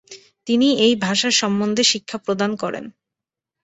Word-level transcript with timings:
তিনি 0.47 0.67
এই 0.85 0.93
ভাষা 1.05 1.29
সম্বন্ধে 1.41 1.83
শিক্ষা 1.91 2.17
প্রদান 2.25 2.51
করেন। 2.55 2.85